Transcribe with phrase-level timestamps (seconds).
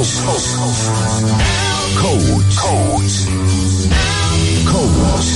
[0.00, 0.16] Coach.
[2.00, 2.56] Coach.
[2.56, 3.16] Coach.
[4.64, 5.28] Coach.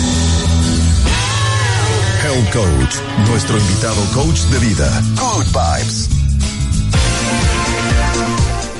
[2.50, 2.94] Coach,
[3.28, 5.02] nuestro invitado coach de vida.
[5.16, 6.08] Good vibes.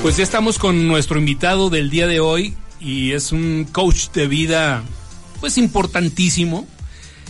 [0.01, 4.25] Pues ya estamos con nuestro invitado del día de hoy y es un coach de
[4.27, 4.81] vida
[5.39, 6.65] pues importantísimo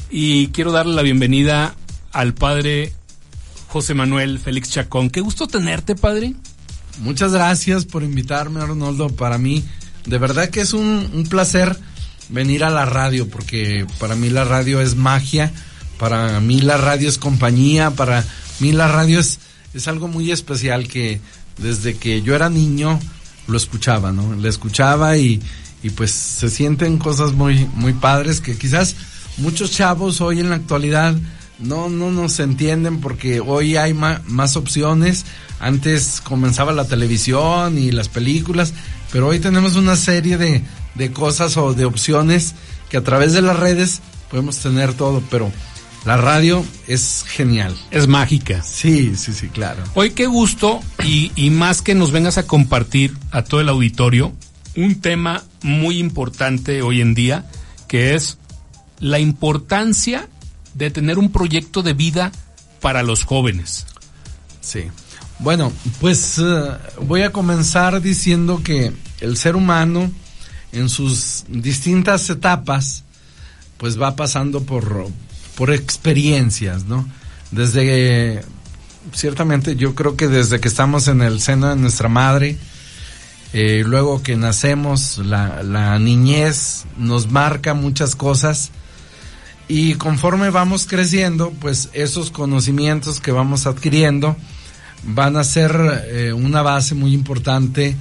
[0.09, 1.75] y quiero darle la bienvenida
[2.13, 2.93] al padre
[3.67, 5.09] José Manuel Félix Chacón.
[5.09, 6.35] Qué gusto tenerte, padre.
[6.99, 9.09] Muchas gracias por invitarme, Arnoldo.
[9.09, 9.63] Para mí,
[10.05, 11.77] de verdad que es un, placer
[12.29, 15.51] venir a la radio, porque para mí la radio es magia,
[15.99, 18.23] para mí la radio es compañía, para
[18.59, 19.39] mí la radio es,
[19.73, 21.19] es algo muy especial que
[21.57, 22.99] desde que yo era niño
[23.47, 24.33] lo escuchaba, ¿no?
[24.35, 25.41] Le escuchaba y,
[25.83, 28.95] y pues se sienten cosas muy, muy padres que quizás
[29.37, 31.15] muchos chavos hoy en la actualidad
[31.59, 35.25] no, no nos entienden porque hoy hay ma más opciones.
[35.59, 38.73] Antes comenzaba la televisión y las películas,
[39.11, 40.63] pero hoy tenemos una serie de,
[40.95, 42.55] de cosas o de opciones
[42.89, 45.51] que a través de las redes podemos tener todo, pero
[46.05, 47.75] la radio es genial.
[47.89, 48.61] Es mágica.
[48.61, 49.83] Sí, sí, sí, claro.
[49.95, 54.33] Hoy qué gusto y, y más que nos vengas a compartir a todo el auditorio
[54.75, 57.45] un tema muy importante hoy en día,
[57.87, 58.37] que es
[58.99, 60.27] la importancia
[60.75, 62.31] de tener un proyecto de vida
[62.81, 63.87] para los jóvenes.
[64.61, 64.83] Sí.
[65.39, 70.11] Bueno, pues uh, voy a comenzar diciendo que el ser humano
[70.71, 73.03] en sus distintas etapas
[73.77, 75.07] pues va pasando por,
[75.55, 77.07] por experiencias, ¿no?
[77.51, 78.43] Desde,
[79.13, 82.57] ciertamente yo creo que desde que estamos en el seno de nuestra madre,
[83.53, 88.71] eh, luego que nacemos, la niñez nos marca muchas cosas
[89.67, 94.35] y conforme vamos creciendo, pues esos conocimientos que vamos adquiriendo
[95.03, 97.95] van a ser eh, una base muy importante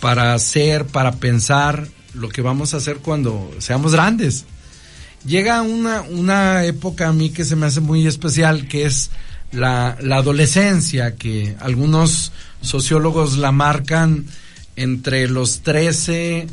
[0.00, 4.44] para hacer, para pensar lo que vamos a hacer cuando seamos grandes.
[5.24, 9.10] Llega una, una época a mí que se me hace muy especial, que es
[9.50, 14.26] la, la adolescencia, que algunos sociólogos la marcan
[14.76, 16.46] entre los 13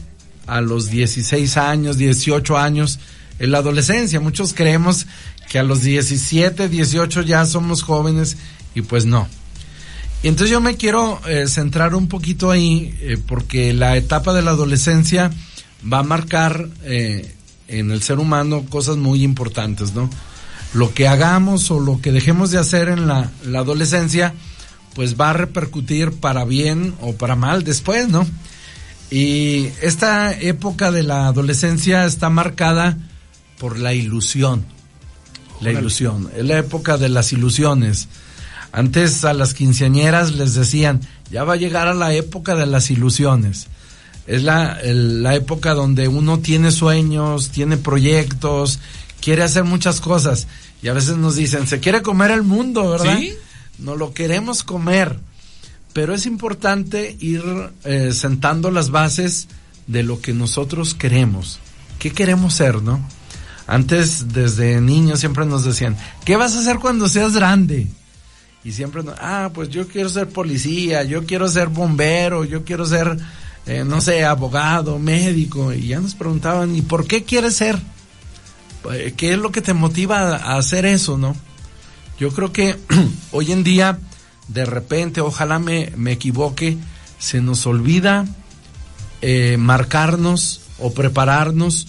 [0.47, 2.99] a los 16 años, 18 años,
[3.39, 4.19] en la adolescencia.
[4.19, 5.07] Muchos creemos
[5.49, 8.37] que a los 17, 18 ya somos jóvenes
[8.73, 9.27] y pues no.
[10.23, 14.41] Y entonces yo me quiero eh, centrar un poquito ahí eh, porque la etapa de
[14.41, 15.31] la adolescencia
[15.91, 17.35] va a marcar eh,
[17.67, 20.09] en el ser humano cosas muy importantes, ¿no?
[20.73, 24.33] Lo que hagamos o lo que dejemos de hacer en la, la adolescencia,
[24.93, 28.25] pues va a repercutir para bien o para mal después, ¿no?
[29.11, 32.97] Y esta época de la adolescencia está marcada
[33.57, 34.65] por la ilusión.
[35.61, 36.29] La ilusión.
[36.35, 38.07] Es la época de las ilusiones.
[38.71, 41.01] Antes a las quinceañeras les decían,
[41.31, 43.67] ya va a llegar a la época de las ilusiones.
[44.27, 48.79] Es la, el, la época donde uno tiene sueños, tiene proyectos,
[49.21, 50.47] quiere hacer muchas cosas.
[50.81, 53.17] Y a veces nos dicen, se quiere comer el mundo, ¿verdad?
[53.17, 53.33] ¿Sí?
[53.79, 55.19] No lo queremos comer.
[55.93, 57.43] Pero es importante ir
[57.85, 59.47] eh, sentando las bases
[59.87, 61.59] de lo que nosotros queremos.
[61.99, 62.99] ¿Qué queremos ser, no?
[63.67, 67.87] Antes, desde niños, siempre nos decían, ¿qué vas a hacer cuando seas grande?
[68.63, 73.17] Y siempre, ah, pues yo quiero ser policía, yo quiero ser bombero, yo quiero ser,
[73.65, 75.73] eh, no sé, abogado, médico.
[75.73, 77.79] Y ya nos preguntaban, ¿y por qué quieres ser?
[79.17, 81.35] ¿Qué es lo que te motiva a hacer eso, no?
[82.19, 82.75] Yo creo que
[83.31, 83.99] hoy en día,
[84.47, 86.77] de repente, ojalá me, me equivoque,
[87.17, 88.25] se nos olvida
[89.21, 91.87] eh, marcarnos o prepararnos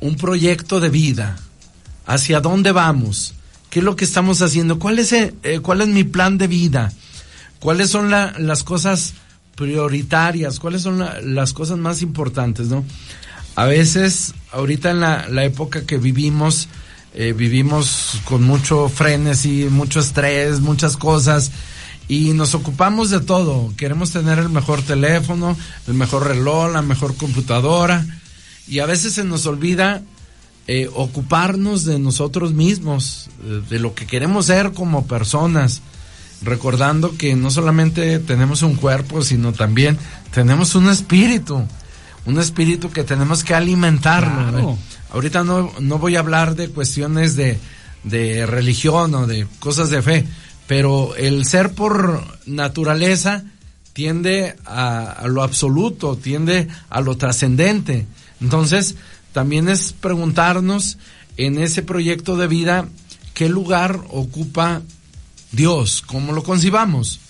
[0.00, 1.36] un proyecto de vida,
[2.06, 3.34] hacia dónde vamos,
[3.70, 5.32] qué es lo que estamos haciendo, cuál es, eh,
[5.62, 6.92] cuál es mi plan de vida,
[7.60, 9.14] cuáles son la, las cosas
[9.54, 12.84] prioritarias, cuáles son la, las cosas más importantes, ¿no?
[13.56, 16.68] A veces, ahorita en la, la época que vivimos,
[17.14, 21.50] eh, vivimos con mucho frenesí, mucho estrés, muchas cosas,
[22.08, 23.72] y nos ocupamos de todo.
[23.76, 25.56] Queremos tener el mejor teléfono,
[25.86, 28.04] el mejor reloj, la mejor computadora,
[28.70, 30.02] y a veces se nos olvida
[30.68, 33.28] eh, ocuparnos de nosotros mismos,
[33.68, 35.82] de lo que queremos ser como personas.
[36.42, 39.98] recordando que no solamente tenemos un cuerpo, sino también
[40.32, 41.62] tenemos un espíritu,
[42.24, 44.50] un espíritu que tenemos que alimentarlo.
[44.50, 44.70] Claro.
[44.70, 44.76] ¿eh?
[45.12, 47.58] Ahorita no, no voy a hablar de cuestiones de,
[48.04, 50.26] de religión o de cosas de fe,
[50.66, 53.42] pero el ser por naturaleza
[53.92, 58.06] tiende a, a lo absoluto, tiende a lo trascendente.
[58.40, 58.96] Entonces,
[59.32, 60.98] también es preguntarnos
[61.36, 62.88] en ese proyecto de vida
[63.34, 64.82] qué lugar ocupa
[65.52, 67.20] Dios, cómo lo concibamos,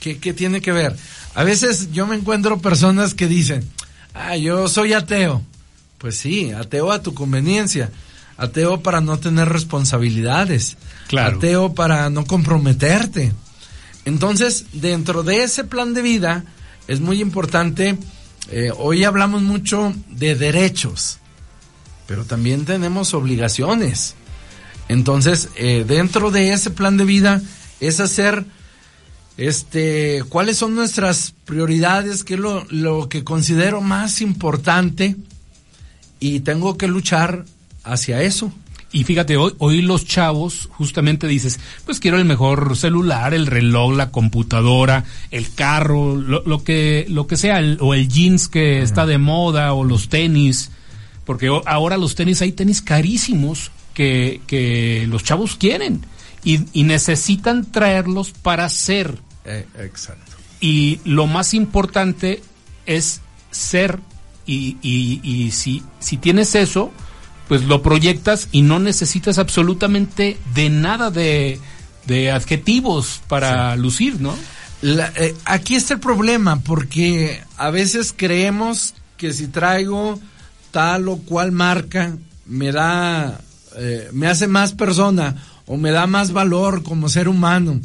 [0.00, 0.96] qué, qué tiene que ver.
[1.34, 3.68] A veces yo me encuentro personas que dicen,
[4.14, 5.42] ah, yo soy ateo.
[5.98, 7.90] Pues sí, ateo a tu conveniencia,
[8.36, 10.76] ateo para no tener responsabilidades,
[11.08, 11.36] Claro.
[11.38, 13.32] ateo para no comprometerte.
[14.04, 16.44] Entonces, dentro de ese plan de vida
[16.88, 17.96] es muy importante,
[18.50, 21.18] eh, hoy hablamos mucho de derechos,
[22.06, 24.14] pero también tenemos obligaciones.
[24.88, 27.40] Entonces, eh, dentro de ese plan de vida
[27.80, 28.44] es hacer,
[29.36, 35.16] este, cuáles son nuestras prioridades, qué es lo, lo que considero más importante
[36.20, 37.44] y tengo que luchar
[37.82, 38.52] hacia eso.
[38.94, 43.92] Y fíjate, hoy, hoy los chavos justamente dices, pues quiero el mejor celular, el reloj,
[43.92, 48.82] la computadora, el carro, lo, lo que, lo que sea, el- o el jeans que
[48.82, 50.70] está de moda, o los tenis,
[51.24, 56.06] porque ahora los tenis, hay tenis carísimos que, que los chavos quieren
[56.44, 59.18] y, y necesitan traerlos para ser.
[59.44, 60.30] Eh, exacto.
[60.60, 62.42] Y lo más importante
[62.86, 63.20] es
[63.50, 63.98] ser
[64.46, 66.92] y, y, y si, si tienes eso,
[67.48, 71.60] pues lo proyectas y no necesitas absolutamente de nada de,
[72.06, 74.34] de adjetivos para lucir, ¿no?
[74.82, 80.18] La- eh, aquí está el problema, porque a veces creemos que si traigo
[80.70, 83.40] tal o cual marca, me da,
[83.76, 85.36] eh, me hace más persona
[85.66, 87.80] o me da más valor como ser humano.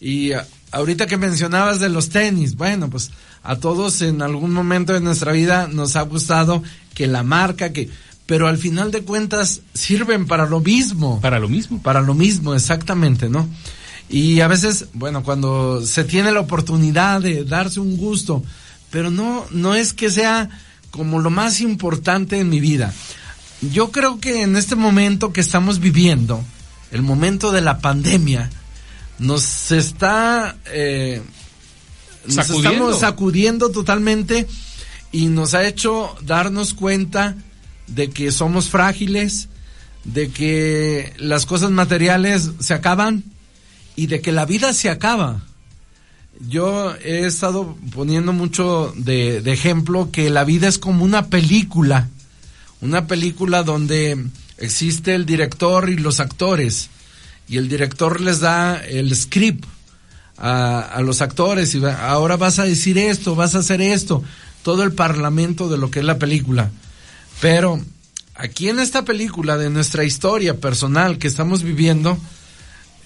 [0.00, 3.10] Y ah, ahorita que mencionabas de los tenis, bueno, pues
[3.42, 6.62] a todos en algún momento de nuestra vida nos ha gustado
[6.94, 7.90] que la marca, que,
[8.28, 11.18] pero al final de cuentas sirven para lo mismo.
[11.22, 11.80] Para lo mismo.
[11.80, 13.48] Para lo mismo, exactamente, ¿no?
[14.10, 18.44] Y a veces, bueno, cuando se tiene la oportunidad de darse un gusto,
[18.90, 20.50] pero no, no es que sea
[20.90, 22.92] como lo más importante en mi vida.
[23.62, 26.44] Yo creo que en este momento que estamos viviendo,
[26.90, 28.50] el momento de la pandemia,
[29.18, 31.22] nos está, eh,
[32.26, 32.70] nos Sacudiendo.
[32.72, 34.46] estamos sacudiendo totalmente
[35.12, 37.34] y nos ha hecho darnos cuenta
[37.88, 39.48] de que somos frágiles,
[40.04, 43.24] de que las cosas materiales se acaban
[43.96, 45.42] y de que la vida se acaba.
[46.48, 52.08] Yo he estado poniendo mucho de, ejemplo que la vida es como una película,
[52.80, 54.24] una película donde
[54.56, 56.90] existe el director y los actores
[57.48, 59.64] y el director les da el script
[60.36, 64.22] a, a los actores y ahora vas a decir esto, vas a hacer esto,
[64.62, 66.70] todo el parlamento de lo que es la película.
[67.40, 67.80] Pero
[68.34, 72.18] aquí en esta película de nuestra historia personal que estamos viviendo,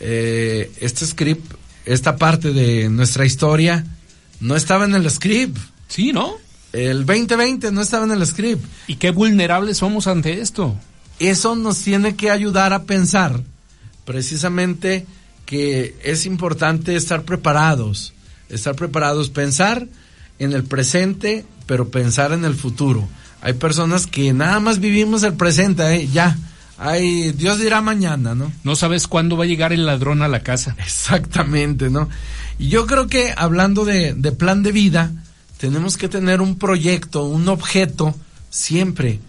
[0.00, 3.84] eh, este script, esta parte de nuestra historia,
[4.40, 5.58] no estaba en el script.
[5.88, 6.36] Sí, ¿no?
[6.72, 8.64] El 2020 no estaba en el script.
[8.86, 10.76] Y qué vulnerables somos ante esto.
[11.18, 13.42] Eso nos tiene que ayudar a pensar
[14.04, 15.06] precisamente
[15.46, 18.14] que es importante estar preparados,
[18.48, 19.86] estar preparados, pensar
[20.38, 23.08] en el presente, pero pensar en el futuro.
[23.42, 26.08] Hay personas que nada más vivimos el presente, ¿eh?
[26.08, 26.38] ya.
[26.78, 28.50] Ay, Dios dirá mañana, ¿no?
[28.64, 30.76] No sabes cuándo va a llegar el ladrón a la casa.
[30.84, 32.08] Exactamente, ¿no?
[32.58, 35.12] Y yo creo que hablando de, de plan de vida,
[35.58, 38.14] tenemos que tener un proyecto, un objeto,
[38.50, 39.20] siempre.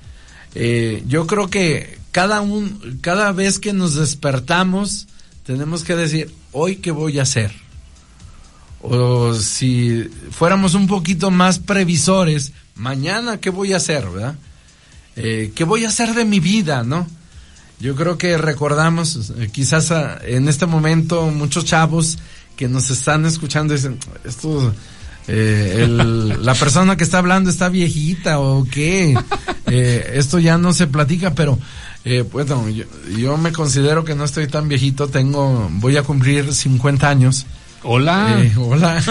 [0.56, 5.08] Eh, yo creo que cada, un, cada vez que nos despertamos,
[5.46, 7.52] tenemos que decir, hoy qué voy a hacer.
[8.82, 14.36] O si fuéramos un poquito más previsores, mañana qué voy a hacer, ¿verdad?
[15.16, 17.08] Eh, ¿Qué voy a hacer de mi vida, no?
[17.80, 22.18] Yo creo que recordamos, eh, quizás ah, en este momento, muchos chavos
[22.56, 24.74] que nos están escuchando dicen, esto,
[25.28, 29.16] eh, el- la persona que está hablando está viejita o qué,
[29.68, 31.58] Eh, esto ya no se platica, pero
[32.04, 32.84] eh, bueno, yo,
[33.18, 37.46] yo me considero que no estoy tan viejito, tengo, voy a cumplir 50 años.
[37.84, 38.42] Hola.
[38.42, 39.04] Eh, hola.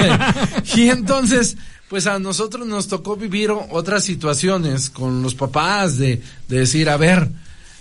[0.75, 1.57] y entonces,
[1.88, 6.97] pues a nosotros nos tocó vivir otras situaciones con los papás de, de decir, a
[6.97, 7.29] ver,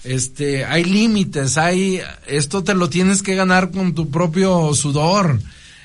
[0.04, 5.40] este, hay límites, hay, esto te lo tienes que ganar con tu propio sudor.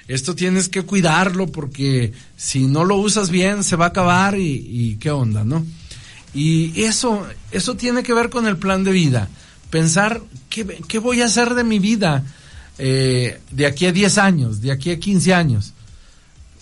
[0.08, 4.66] Esto tienes que cuidarlo porque si no lo usas bien se va a acabar y,
[4.68, 5.66] y qué onda, ¿no?
[6.32, 9.28] Y eso, eso tiene que ver con el plan de vida.
[9.70, 12.24] Pensar, ¿qué, qué voy a hacer de mi vida?
[12.78, 15.72] Eh, de aquí a 10 años, de aquí a 15 años.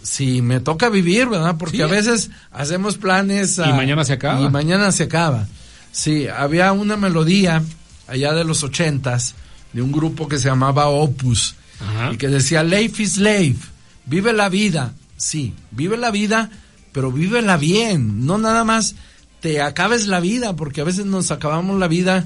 [0.02, 1.56] Si me toca vivir, ¿verdad?
[1.58, 1.82] Porque Sí.
[1.82, 3.58] a veces hacemos planes.
[3.58, 4.40] Y mañana se acaba.
[4.42, 5.46] Y mañana se acaba.
[5.92, 7.62] Sí, había una melodía
[8.06, 9.34] allá de los ochentas
[9.72, 12.12] de un grupo que se llamaba Opus Ajá.
[12.12, 13.66] y que decía Life is life,
[14.04, 14.92] vive la vida.
[15.16, 16.50] Sí, vive la vida,
[16.92, 18.94] pero vívela bien, no nada más
[19.40, 22.24] te acabes la vida, porque a veces nos acabamos la vida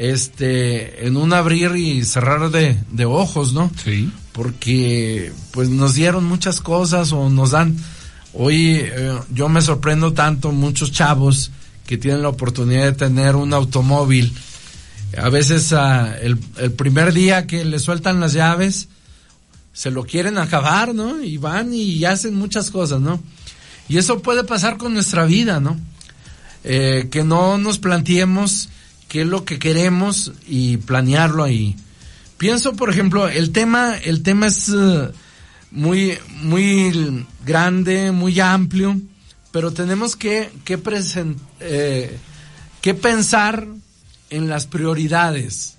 [0.00, 3.70] este en un abrir y cerrar de, de ojos, ¿no?
[3.84, 4.10] Sí.
[4.32, 7.76] porque pues nos dieron muchas cosas o nos dan.
[8.32, 11.50] Hoy eh, yo me sorprendo tanto muchos chavos
[11.86, 14.32] que tienen la oportunidad de tener un automóvil.
[15.18, 18.88] A veces ah, el, el primer día que le sueltan las llaves
[19.72, 23.20] se lo quieren acabar no y van y hacen muchas cosas no
[23.88, 25.76] y eso puede pasar con nuestra vida no
[26.62, 28.68] Eh, que no nos planteemos
[29.10, 31.76] qué es lo que queremos y planearlo ahí
[32.38, 35.10] Pienso, por ejemplo, el tema, el tema es eh,
[35.70, 38.98] muy, muy grande, muy amplio,
[39.52, 42.16] pero tenemos que, que, presen- eh,
[42.80, 43.66] que pensar
[44.30, 45.76] en las prioridades.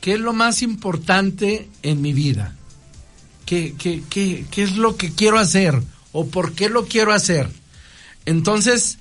[0.00, 2.56] ¿Qué es lo más importante en mi vida?
[3.46, 5.80] ¿Qué, qué, qué, qué es lo que quiero hacer?
[6.10, 7.48] ¿O por qué lo quiero hacer?
[8.26, 8.98] Entonces,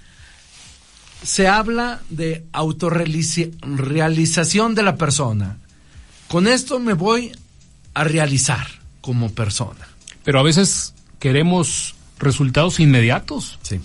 [1.23, 5.57] se habla de autorrealización de la persona.
[6.27, 7.31] Con esto me voy
[7.93, 8.67] a realizar
[9.01, 9.87] como persona.
[10.23, 13.59] Pero a veces queremos resultados inmediatos.
[13.61, 13.79] Sí.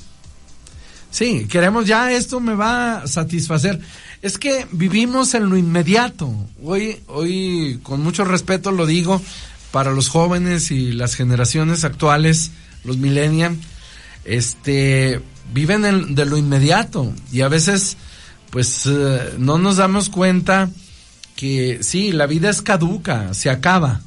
[1.11, 3.81] Sí, queremos ya esto me va a satisfacer.
[4.23, 6.33] Es que vivimos en lo inmediato.
[6.63, 9.21] Hoy, hoy, con mucho respeto lo digo
[9.71, 12.51] para los jóvenes y las generaciones actuales,
[12.85, 13.59] los millennials,
[14.25, 15.21] este,
[15.53, 17.97] viven en- de lo inmediato y a veces,
[18.51, 20.71] pues, eh, no nos damos cuenta
[21.35, 24.01] que sí, la vida es caduca, se acaba.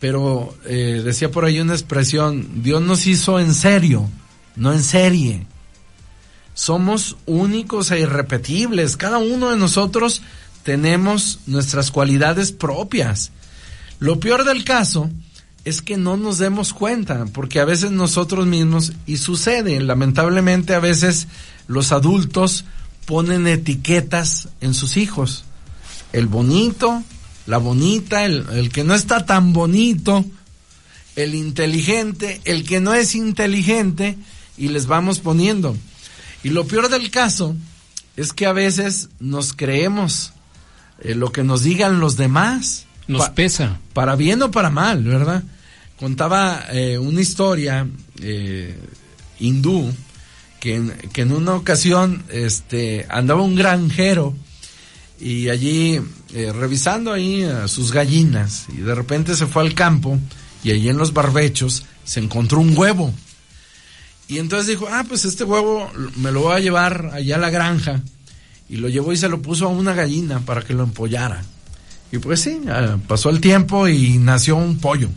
[0.00, 4.08] Pero eh, decía por ahí una expresión, Dios nos hizo en serio,
[4.56, 5.46] no en serie.
[6.54, 8.96] Somos únicos e irrepetibles.
[8.96, 10.22] Cada uno de nosotros
[10.64, 13.30] tenemos nuestras cualidades propias.
[14.00, 15.08] Lo peor del caso
[15.64, 20.80] es que no nos demos cuenta, porque a veces nosotros mismos, y sucede, lamentablemente a
[20.80, 21.28] veces
[21.68, 22.64] los adultos
[23.06, 25.44] ponen etiquetas en sus hijos.
[26.12, 27.02] El bonito,
[27.46, 30.24] la bonita, el, el que no está tan bonito,
[31.16, 34.18] el inteligente, el que no es inteligente,
[34.56, 35.76] y les vamos poniendo.
[36.42, 37.56] Y lo peor del caso
[38.16, 40.32] es que a veces nos creemos
[41.00, 42.86] eh, lo que nos digan los demás.
[43.08, 43.78] Nos Pa- pesa.
[43.92, 45.42] para bien o para mal, ¿verdad?
[45.98, 47.86] Contaba eh, una historia
[48.20, 48.76] eh,
[49.38, 49.92] hindú
[50.60, 54.34] que en, que en una ocasión este, andaba un granjero
[55.20, 56.00] y allí
[56.34, 60.18] eh, revisando ahí a sus gallinas y de repente se fue al campo
[60.64, 63.12] y allí en los barbechos se encontró un huevo.
[64.28, 67.50] Y entonces dijo, ah, pues este huevo me lo voy a llevar allá a la
[67.50, 68.00] granja.
[68.68, 71.42] Y lo llevó y se lo puso a una gallina para que lo empollara.
[72.12, 72.60] Y pues sí,
[73.08, 75.08] pasó el tiempo y nació un pollo.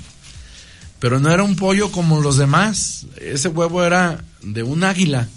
[0.99, 3.05] Pero no era un pollo como los demás.
[3.17, 5.27] Ese huevo era de un águila.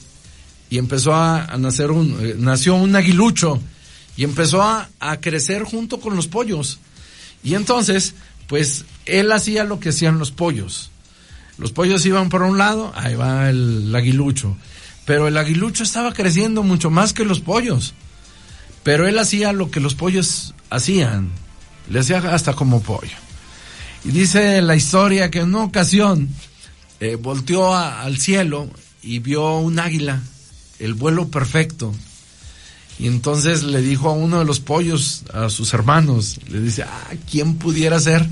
[0.70, 3.60] Y empezó a, nacer un, eh, nació un aguilucho.
[4.16, 4.88] Y empezó a
[5.20, 6.78] crecer junto con los pollos.
[7.42, 8.14] Y entonces,
[8.46, 10.90] pues él hacía lo que hacían los pollos.
[11.58, 14.56] Los pollos iban por un lado, ahí va el aguilucho.
[15.04, 17.94] Pero el aguilucho estaba creciendo mucho más que los pollos.
[18.84, 21.30] Pero él hacía lo que los pollos hacían.
[21.90, 23.16] Le hacía hasta como pollo.
[24.04, 26.28] Y dice la historia que en una ocasión
[27.00, 28.68] eh, volteó a- al cielo
[29.02, 30.20] y vio un águila,
[30.78, 31.94] el vuelo perfecto.
[32.98, 37.10] Y entonces le dijo a uno de los pollos, a sus hermanos, le dice, ah,
[37.30, 38.26] ¿quién pudiera hacer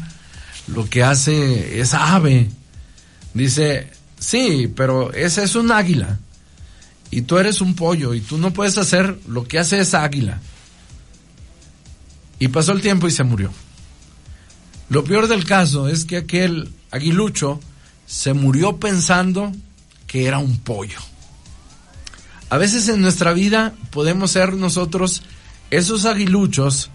[0.67, 2.51] lo que hace esa ave?
[3.33, 6.19] Dice, sí, pero ese es un águila.
[7.13, 10.41] Y tú eres un pollo y tú no puedes hacer lo que hace esa águila.
[12.39, 13.51] Y pasó el tiempo y se murió.
[14.89, 17.61] Lo peor del caso es que aquel aguilucho
[18.07, 19.53] se murió pensando
[20.07, 20.99] que era un pollo.
[22.49, 25.23] A veces en nuestra vida podemos ser nosotros
[25.71, 26.91] esos aguiluchos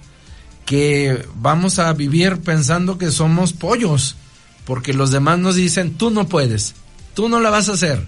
[0.65, 4.15] que vamos a vivir pensando que somos pollos,
[4.63, 6.75] porque los demás nos dicen, tú no puedes,
[7.13, 8.07] tú no la vas a hacer,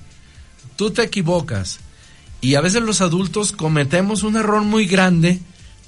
[0.77, 1.79] tú te equivocas.
[2.39, 5.41] Y a veces los adultos cometemos un error muy grande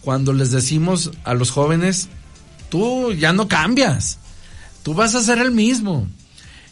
[0.05, 2.07] cuando les decimos a los jóvenes,
[2.69, 4.19] tú ya no cambias,
[4.83, 6.07] tú vas a ser el mismo.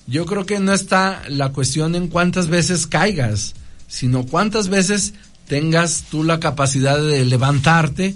[0.06, 3.56] Yo creo que no está la cuestión en cuántas veces caigas,
[3.88, 5.16] sino cuántas veces
[5.48, 8.16] tengas tú la capacidad de levantarte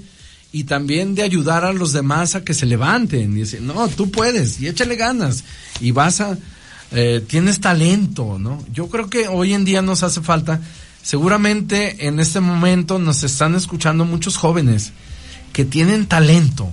[0.52, 4.12] y también de ayudar a los demás a que se levanten y decir, no, tú
[4.12, 5.44] puedes y échale ganas
[5.82, 6.38] y vas a,
[6.92, 8.64] eh, tienes talento, ¿no?
[8.72, 10.62] Yo creo que hoy en día nos hace falta,
[11.08, 14.92] seguramente en este momento nos están escuchando muchos jóvenes
[15.54, 16.70] que tienen talento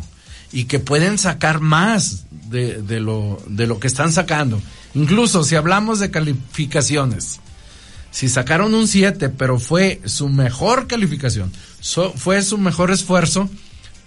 [0.51, 4.61] y que pueden sacar más de, lo, de lo que están sacando.
[4.95, 7.39] Incluso si hablamos de calificaciones,
[8.11, 11.53] si sacaron un 7, pero fue su mejor calificación,
[12.17, 13.49] fue su mejor esfuerzo,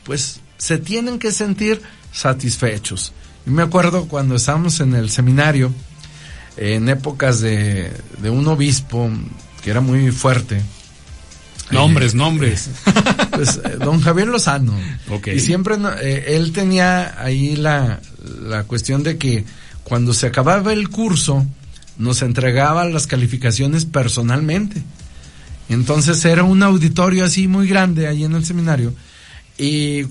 [0.04, 1.82] pues se tienen que sentir
[2.12, 3.14] satisfechos.
[3.46, 5.72] Y me acuerdo cuando estábamos en el seminario,
[6.58, 7.94] en épocas de
[8.30, 9.10] un obispo
[9.68, 10.62] que era muy fuerte.
[11.72, 12.70] Nombres, eh, nombres.
[13.32, 14.74] Pues eh, don Javier Lozano.
[15.26, 18.00] Y siempre eh, él tenía ahí la,
[18.44, 19.44] la cuestión de que
[19.84, 21.46] cuando se acababa el curso,
[21.98, 24.82] nos entregaba las calificaciones personalmente.
[25.68, 28.94] Entonces era un auditorio así muy grande ahí en el seminario.
[29.58, 30.06] Y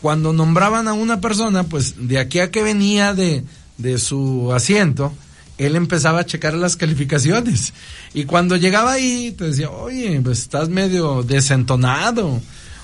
[0.00, 3.42] cuando nombraban a una persona, pues de aquí a que venía de,
[3.78, 5.12] de su asiento,
[5.58, 7.72] él empezaba a checar las calificaciones.
[8.14, 12.40] Y cuando llegaba ahí, te decía, oye, pues estás medio desentonado,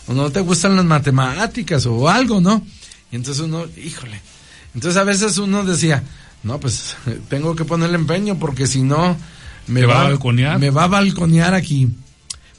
[0.06, 2.64] o no te gustan las matemáticas, o algo, ¿no?
[3.10, 4.20] Y entonces uno, híjole.
[4.74, 6.02] Entonces a veces uno decía,
[6.42, 6.96] no, pues
[7.28, 9.16] tengo que ponerle empeño, porque si no,
[9.66, 10.58] me va, a balconear.
[10.58, 11.88] Me va a balconear aquí.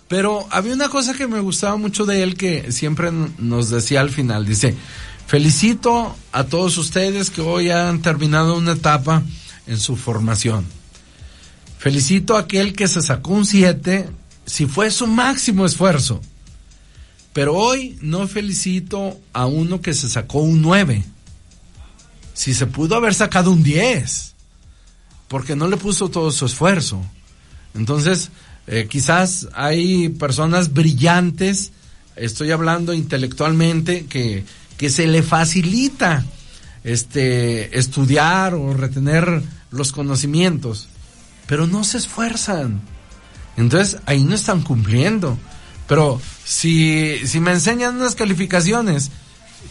[0.07, 4.09] Pero había una cosa que me gustaba mucho de él que siempre nos decía al
[4.09, 4.75] final, dice,
[5.27, 9.21] felicito a todos ustedes que hoy han terminado una etapa
[9.69, 10.65] en su formación.
[11.77, 14.09] Felicito a aquel que se sacó un 7
[14.45, 16.21] si fue su máximo esfuerzo.
[17.33, 21.05] Pero hoy no felicito a uno que se sacó un 9.
[22.33, 24.33] Si se pudo haber sacado un 10.
[25.27, 27.05] Porque no le puso todo su esfuerzo.
[27.75, 28.31] Entonces,
[28.65, 31.71] eh, quizás hay personas brillantes,
[32.15, 34.43] estoy hablando intelectualmente, que,
[34.77, 36.25] que se le facilita
[36.83, 40.87] este, estudiar o retener los conocimientos,
[41.47, 42.81] pero no se esfuerzan.
[43.57, 45.37] Entonces ahí no están cumpliendo.
[45.87, 49.11] Pero si, si me enseñan unas calificaciones,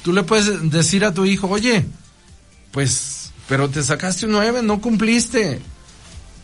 [0.02, 1.86] tú le puedes decir a tu hijo, oye,
[2.72, 5.60] pues, pero te sacaste un 9, no cumpliste.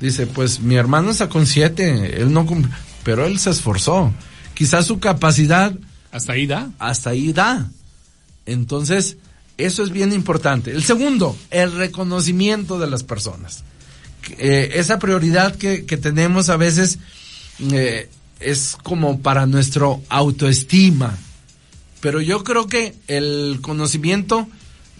[0.00, 4.12] Dice, pues mi hermano sacó un 7, él no cumplió, pero él se esforzó.
[4.54, 5.74] Quizás su capacidad...
[6.12, 6.70] Hasta ahí da.
[6.78, 7.68] Hasta ahí da.
[8.46, 9.16] Entonces,
[9.58, 10.70] eso es bien importante.
[10.70, 13.64] El segundo, el reconocimiento de las personas.
[14.38, 16.98] Eh, esa prioridad que, tenemos a veces
[17.60, 18.08] eh,
[18.40, 21.16] es como para nuestro autoestima.
[22.00, 24.48] Pero yo creo que el conocimiento,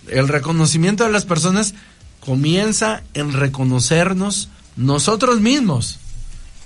[0.09, 1.75] el reconocimiento de las personas
[2.21, 5.99] comienza en reconocernos nosotros mismos,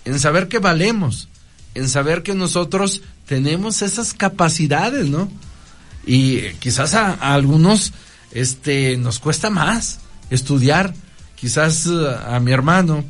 [0.05, 1.29] en saber que valemos,
[1.75, 5.29] en saber que nosotros tenemos esas capacidades, ¿no?
[6.07, 7.93] Y quizás a, algunos
[8.33, 10.95] este, nos cuesta más estudiar.
[11.35, 13.05] Quizás eh, a mi hermano,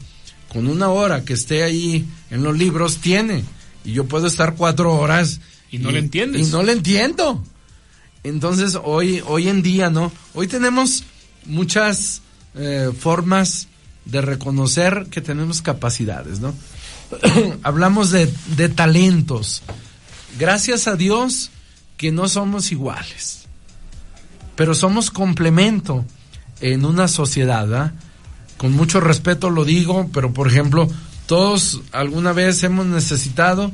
[0.49, 3.45] con una hora que esté ahí en los libros, tiene.
[3.85, 5.41] Y yo puedo estar cuatro horas.
[5.71, 6.49] Y no le entiendes.
[6.49, 7.43] Y no le entiendo.
[8.25, 10.13] Entonces, hoy, hoy en día, ¿no?
[10.35, 11.05] Hoy tenemos
[11.47, 12.23] muchas
[12.55, 13.69] eh, formas
[14.05, 16.55] de reconocer que tenemos capacidades, ¿no?
[17.63, 19.63] Hablamos de, de talentos.
[20.39, 21.51] Gracias a Dios,
[21.99, 23.41] que no somos iguales,
[24.57, 26.07] pero somos complemento
[26.61, 27.93] en una sociedad.
[28.57, 30.89] Con mucho respeto lo digo, pero por ejemplo,
[31.27, 33.71] todos alguna vez hemos necesitado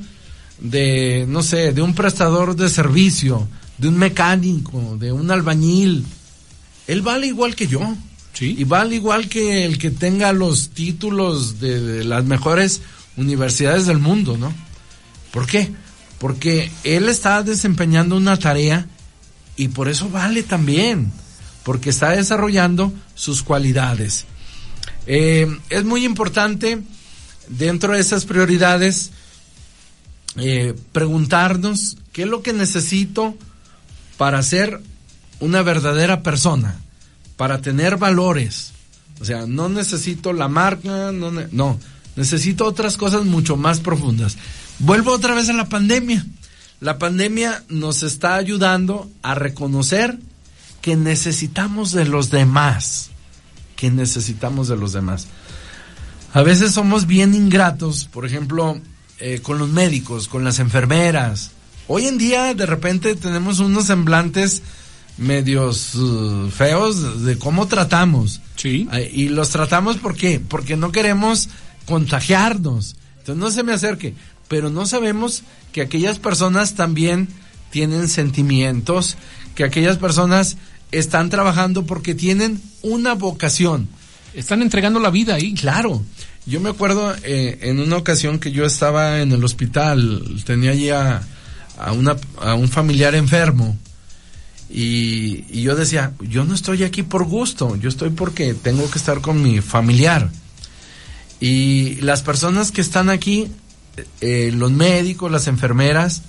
[0.58, 3.46] de, no sé, de un prestador de servicio,
[3.78, 6.04] de un mecánico, de un albañil.
[6.87, 7.80] Él vale igual que yo.
[8.32, 8.56] Sí.
[8.58, 12.80] Y vale igual que el que tenga los títulos de, de las mejores
[13.16, 14.52] universidades del mundo, ¿no?
[15.30, 15.70] ¿Por qué?
[16.18, 18.87] Porque él está desempeñando una tarea
[19.57, 21.12] y por eso vale también,
[21.62, 24.24] porque está desarrollando sus cualidades.
[25.07, 26.81] Eh, es muy importante
[27.48, 29.11] dentro de esas prioridades
[30.37, 33.37] eh, preguntarnos qué es lo que necesito
[34.16, 34.81] para ser
[35.40, 36.81] una verdadera persona,
[37.37, 38.72] para tener valores.
[39.20, 41.79] O sea, no necesito la marca, no, no
[42.16, 44.37] necesito otras cosas mucho más profundas.
[44.78, 46.24] Vuelvo otra vez a la pandemia.
[46.80, 50.18] La pandemia nos está ayudando a reconocer
[50.82, 53.10] que necesitamos de los demás,
[53.76, 55.28] que necesitamos de los demás.
[56.34, 58.78] A veces somos bien ingratos, por ejemplo,
[59.18, 61.52] eh, con los médicos, con las enfermeras.
[61.87, 64.62] Hoy en día de repente tenemos unos semblantes
[65.16, 68.40] medios uh, feos de cómo tratamos.
[68.56, 68.88] Sí.
[69.12, 70.40] y los tratamos ¿por qué?
[70.40, 71.48] Porque no queremos
[71.87, 72.96] contagiarnos.
[73.18, 74.14] Entonces no se me acerque
[74.48, 77.28] pero no sabemos que aquellas personas también
[77.70, 79.16] tienen sentimientos,
[79.54, 80.57] que aquellas personas
[80.92, 83.88] están trabajando porque tienen una vocación.
[84.35, 85.54] Están entregando la vida ahí.
[85.54, 86.02] Claro.
[86.46, 90.90] Yo me acuerdo eh, en una ocasión que yo estaba en el hospital, tenía allí
[90.90, 91.22] a,
[91.78, 93.78] a, una, a un familiar enfermo
[94.68, 98.98] y, y, yo decía, yo no estoy aquí por gusto, yo estoy porque tengo que
[98.98, 100.30] estar con mi familiar.
[101.38, 103.48] Y las personas que están aquí,
[104.20, 106.22] eh, los médicos, las enfermeras,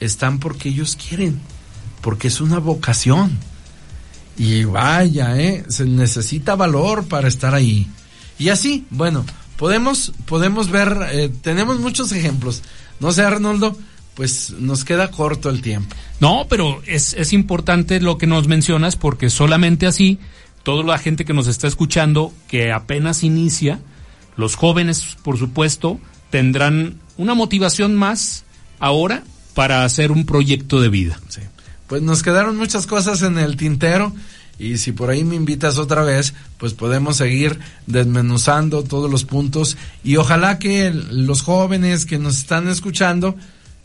[0.00, 1.40] están porque ellos quieren,
[2.00, 3.38] porque es una vocación.
[4.36, 5.64] Y vaya, ¿eh?
[5.68, 7.88] se necesita valor para estar ahí.
[8.38, 9.24] Y así, bueno,
[9.56, 12.62] podemos, podemos ver, eh, tenemos muchos ejemplos.
[13.00, 13.76] No sé, Arnoldo,
[14.14, 15.94] pues nos queda corto el tiempo.
[16.20, 20.18] No, pero es, es importante lo que nos mencionas porque solamente así,
[20.62, 23.80] toda la gente que nos está escuchando, que apenas inicia,
[24.36, 25.98] los jóvenes, por supuesto,
[26.30, 28.44] tendrán una motivación más
[28.78, 31.20] ahora para hacer un proyecto de vida.
[31.28, 31.40] Sí.
[31.86, 34.14] Pues nos quedaron muchas cosas en el tintero
[34.58, 39.76] y si por ahí me invitas otra vez, pues podemos seguir desmenuzando todos los puntos
[40.04, 43.36] y ojalá que los jóvenes que nos están escuchando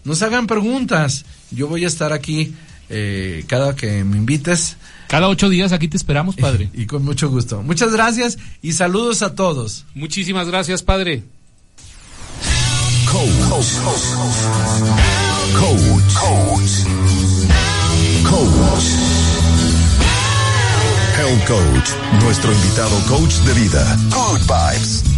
[0.04, 1.26] nos hagan preguntas.
[1.52, 2.54] Yo voy a estar aquí
[2.90, 4.78] eh, cada que me invites.
[5.08, 6.70] Cada ocho días aquí te esperamos, padre.
[6.74, 7.62] y con mucho gusto.
[7.62, 9.86] Muchas gracias y saludos a todos.
[9.94, 11.24] Muchísimas gracias, padre.
[13.14, 13.30] Coach.
[13.48, 13.78] Coach.
[15.54, 16.14] Coach.
[18.26, 18.88] Coach.
[21.16, 23.86] Health Coach, nuestro invitado coach de vida.
[24.10, 25.13] Good Vibes.